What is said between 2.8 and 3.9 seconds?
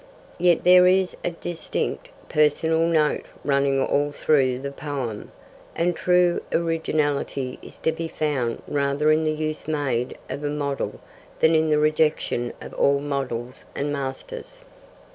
note running